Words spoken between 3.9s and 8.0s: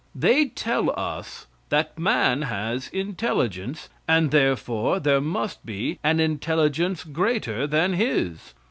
and therefore there must be an intelligence greater than